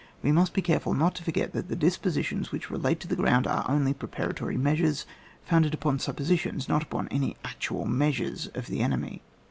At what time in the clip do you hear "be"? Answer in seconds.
0.55-0.63